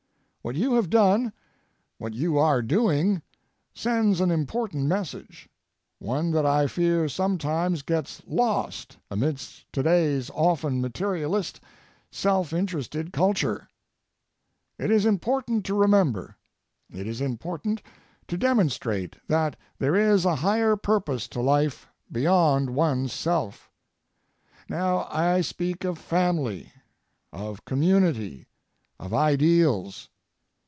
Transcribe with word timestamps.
What 0.43 0.55
you 0.55 0.73
have 0.73 0.89
done, 0.89 1.33
what 1.99 2.15
you 2.15 2.39
are 2.39 2.63
doing, 2.63 3.21
sends 3.75 4.19
an 4.19 4.31
important 4.31 4.87
message, 4.87 5.47
one 5.99 6.31
that 6.31 6.47
I 6.47 6.65
fear 6.65 7.07
sometimes 7.07 7.83
gets 7.83 8.23
lost 8.25 8.97
amidst 9.11 9.71
today's 9.71 10.31
often 10.31 10.81
materialist, 10.81 11.59
self 12.09 12.53
interested 12.53 13.13
culture. 13.13 13.69
It 14.79 14.89
is 14.89 15.05
important 15.05 15.63
to 15.67 15.75
remember, 15.75 16.37
it 16.91 17.05
is 17.05 17.21
important 17.21 17.83
to 18.27 18.35
demonstrate 18.35 19.17
that 19.27 19.55
there 19.77 19.95
is 19.95 20.25
a 20.25 20.37
higher 20.37 20.75
purpose 20.75 21.27
to 21.29 21.39
life 21.39 21.87
beyond 22.11 22.71
one's 22.71 23.13
self. 23.13 23.69
Now, 24.67 25.05
I 25.11 25.41
speak 25.41 25.83
of 25.83 25.99
family, 25.99 26.71
of 27.31 27.63
community, 27.63 28.47
of 28.99 29.13
ideals. 29.13 30.07